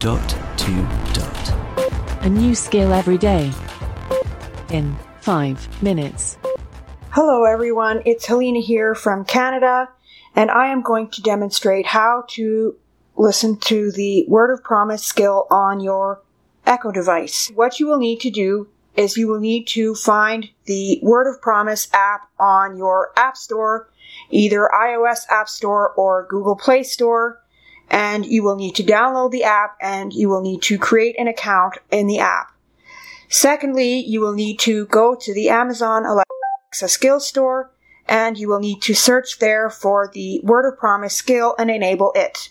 [0.00, 0.72] Dot to
[1.12, 2.22] dot.
[2.22, 3.52] A new skill every day.
[4.70, 6.38] In 5 minutes.
[7.10, 9.90] Hello everyone, it's Helena here from Canada,
[10.34, 12.76] and I am going to demonstrate how to
[13.18, 16.22] listen to the Word of Promise skill on your
[16.64, 17.52] Echo device.
[17.54, 21.42] What you will need to do is you will need to find the Word of
[21.42, 23.90] Promise app on your App Store,
[24.30, 27.42] either iOS App Store or Google Play Store,
[27.90, 31.28] and you will need to download the app and you will need to create an
[31.28, 32.52] account in the app.
[33.28, 37.70] Secondly, you will need to go to the Amazon Alexa skill store
[38.06, 42.12] and you will need to search there for the Word of Promise skill and enable
[42.14, 42.50] it.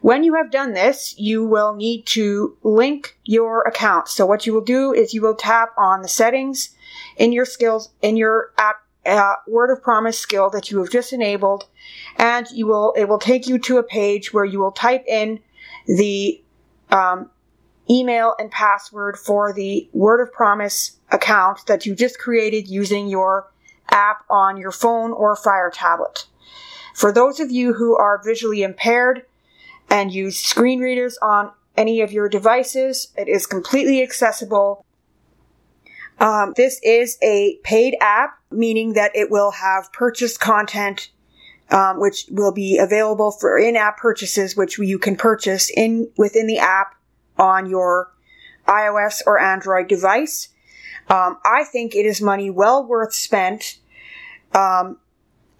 [0.00, 4.08] When you have done this, you will need to link your account.
[4.08, 6.70] So what you will do is you will tap on the settings
[7.16, 11.12] in your skills, in your app, uh, word of promise skill that you have just
[11.12, 11.64] enabled,
[12.16, 15.40] and you will, it will take you to a page where you will type in
[15.86, 16.42] the,
[16.90, 17.30] um,
[17.88, 23.48] email and password for the word of promise account that you just created using your
[23.90, 26.26] app on your phone or Fire tablet.
[26.94, 29.22] For those of you who are visually impaired,
[29.90, 33.08] and use screen readers on any of your devices.
[33.16, 34.84] It is completely accessible.
[36.18, 41.10] Um, this is a paid app, meaning that it will have purchased content,
[41.70, 46.58] um, which will be available for in-app purchases, which you can purchase in within the
[46.58, 46.94] app
[47.38, 48.12] on your
[48.66, 50.48] iOS or Android device.
[51.08, 53.78] Um, I think it is money well worth spent,
[54.54, 54.98] um,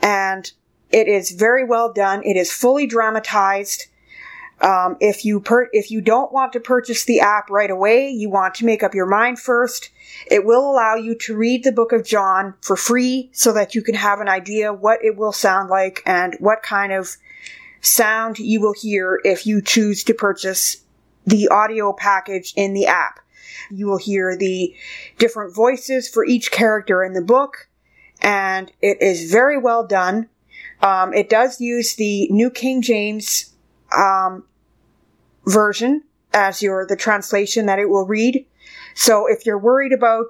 [0.00, 0.50] and
[0.90, 2.22] it is very well done.
[2.24, 3.86] It is fully dramatized.
[4.60, 8.30] Um, if you per- if you don't want to purchase the app right away, you
[8.30, 9.90] want to make up your mind first.
[10.30, 13.82] It will allow you to read the book of John for free so that you
[13.82, 17.16] can have an idea what it will sound like and what kind of
[17.82, 20.78] sound you will hear if you choose to purchase
[21.26, 23.20] the audio package in the app.
[23.70, 24.74] You will hear the
[25.18, 27.68] different voices for each character in the book,
[28.22, 30.28] and it is very well done.
[30.80, 33.52] Um, it does use the New King James
[33.96, 34.44] um,
[35.46, 36.02] version
[36.32, 38.44] as your the translation that it will read.
[38.94, 40.26] So if you're worried about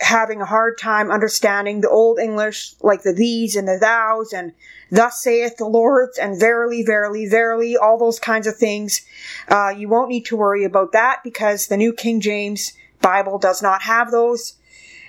[0.00, 4.52] having a hard time understanding the old English, like the these and the thous and
[4.90, 9.02] thus saith the Lord and verily, verily, verily, all those kinds of things,
[9.48, 13.62] uh, you won't need to worry about that because the New King James Bible does
[13.62, 14.54] not have those.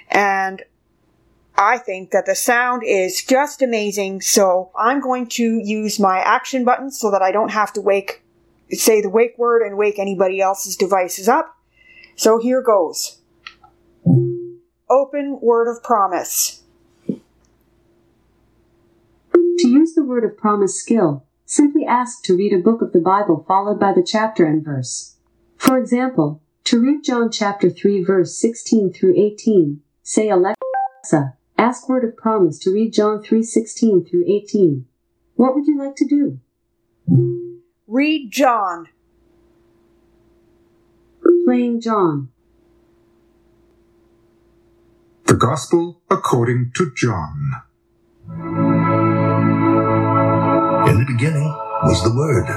[0.10, 0.64] And
[1.58, 4.22] I think that the sound is just amazing.
[4.22, 8.24] So I'm going to use my action button so that I don't have to wake,
[8.72, 11.56] say the wake word and wake anybody else's devices up.
[12.16, 13.20] So here goes.
[14.90, 16.62] Open word of promise.
[19.58, 23.00] To use the word of promise skill, simply ask to read a book of the
[23.00, 25.16] Bible followed by the chapter and verse.
[25.58, 32.04] For example, to read John chapter 3 verse 16 through 18, say Alexa, Ask word
[32.04, 34.86] of promise to read John 3:16 through 18.
[35.36, 36.40] What would you like to do?
[37.88, 38.88] Read John.
[41.46, 42.30] Playing John.
[45.26, 47.52] The Gospel according to John.
[50.88, 51.48] In the beginning
[51.84, 52.48] was the Word,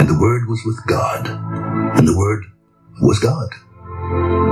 [0.00, 1.26] and the Word was with God,
[1.96, 2.44] and the Word
[3.00, 3.50] was God.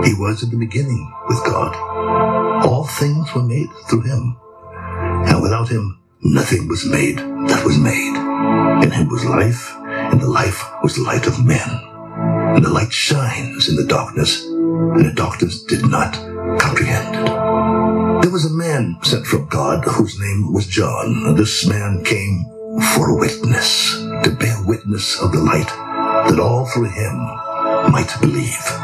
[0.04, 2.43] He was in the beginning with God.
[2.64, 4.36] All things were made through him,
[5.28, 8.16] and without him nothing was made that was made.
[8.82, 11.68] In him was life, and the life was the light of men.
[12.56, 16.14] And the light shines in the darkness, and the darkness did not
[16.58, 18.22] comprehend it.
[18.22, 21.34] There was a man sent from God whose name was John.
[21.36, 22.46] This man came
[22.94, 27.16] for a witness, to bear witness of the light, that all through him
[27.92, 28.83] might believe.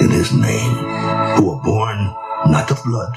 [0.00, 0.74] in his name,
[1.36, 1.98] who were born
[2.46, 3.16] not of blood,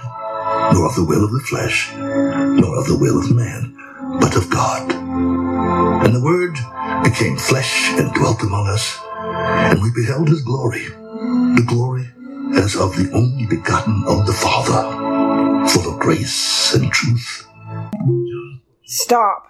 [0.74, 3.76] nor of the will of the flesh, nor of the will of man,
[4.20, 4.92] but of God.
[4.92, 6.56] And the Word
[7.04, 12.08] became flesh and dwelt among us, and we beheld his glory, the glory
[12.56, 17.48] as of the only begotten of the Father, full of grace and truth.
[18.86, 19.44] Stop.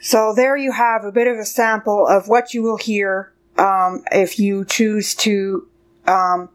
[0.00, 4.02] So there you have a bit of a sample of what you will hear um,
[4.12, 5.68] if you choose to
[6.06, 6.48] um,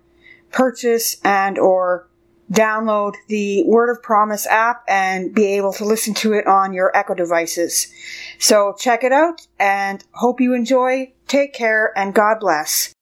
[0.51, 2.07] purchase and or
[2.51, 6.95] download the Word of Promise app and be able to listen to it on your
[6.95, 7.91] Echo devices.
[8.39, 11.13] So check it out and hope you enjoy.
[11.27, 12.93] Take care and God bless.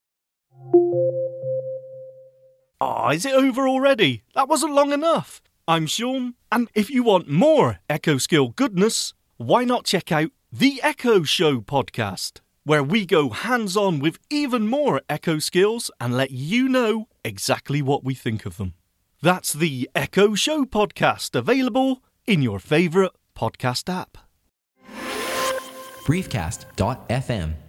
[2.81, 4.23] Ah, is it over already?
[4.33, 5.41] That wasn't long enough.
[5.67, 10.79] I'm Sean, and if you want more Echo Skill goodness, why not check out the
[10.83, 16.31] Echo Show podcast, where we go hands on with even more Echo skills and let
[16.31, 18.73] you know exactly what we think of them.
[19.21, 24.17] That's the Echo Show podcast, available in your favourite podcast app.
[26.05, 27.64] Briefcast.fm